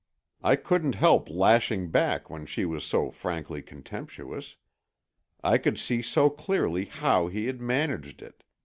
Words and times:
I 0.41 0.55
couldn't 0.55 0.95
help 0.95 1.29
lashing 1.29 1.91
back 1.91 2.27
when 2.27 2.47
she 2.47 2.65
was 2.65 2.83
so 2.83 3.11
frankly 3.11 3.61
contemptuous. 3.61 4.55
I 5.43 5.59
could 5.59 5.77
see 5.77 6.01
so 6.01 6.27
clearly 6.27 6.85
how 6.85 7.27
he 7.27 7.45
had 7.45 7.61
managed 7.61 8.23
it. 8.23 8.43